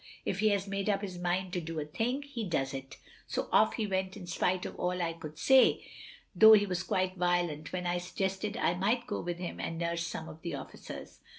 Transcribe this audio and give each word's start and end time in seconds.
If 0.25 0.39
he 0.39 0.49
has 0.49 0.65
made 0.67 0.89
up 0.89 1.03
his 1.03 1.19
mind 1.19 1.53
to 1.53 1.61
do 1.61 1.79
a 1.79 1.85
thing, 1.85 2.23
he 2.23 2.43
does 2.43 2.73
it. 2.73 2.97
So 3.27 3.47
off 3.51 3.75
he 3.75 3.85
went 3.85 4.17
in 4.17 4.25
spite 4.25 4.65
of 4.65 4.75
all 4.79 4.99
I 4.99 5.13
could 5.13 5.37
say; 5.37 5.85
though 6.33 6.53
he 6.53 6.65
was 6.65 6.81
quite 6.81 7.17
violent 7.17 7.71
when 7.71 7.85
I 7.85 7.99
suggested 7.99 8.57
I 8.57 8.73
might 8.73 9.05
go 9.05 9.21
with 9.21 9.37
him 9.37 9.59
and 9.59 9.77
nurse 9.77 10.01
some 10.07 10.27
of 10.27 10.41
the 10.41 10.55
officers. 10.55 11.19